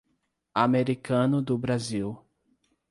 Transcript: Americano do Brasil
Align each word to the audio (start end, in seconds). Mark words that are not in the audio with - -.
Americano 0.55 1.43
do 1.43 1.55
Brasil 1.59 2.25